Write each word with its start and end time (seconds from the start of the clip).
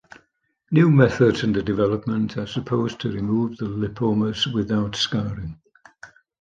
New 0.71 0.89
methods 0.89 1.43
under 1.43 1.61
development 1.61 2.35
are 2.35 2.47
supposed 2.47 2.99
to 3.01 3.11
remove 3.11 3.57
the 3.57 3.65
lipomas 3.67 4.51
without 4.51 4.95
scarring. 4.95 5.61